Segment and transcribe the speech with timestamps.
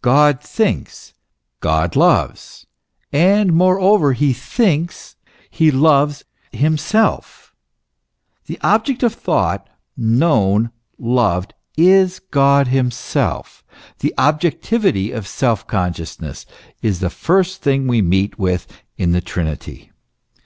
[0.00, 1.12] God thinks,
[1.60, 2.66] God loves;
[3.12, 5.16] and, moreover, he thinks,
[5.50, 7.52] he loves himself;
[8.46, 13.62] the object thought, known, loved, is God himself.
[13.98, 16.46] The objectivity of self consciousness
[16.80, 18.66] is the first thing we meet with
[18.96, 19.92] in the Trinity.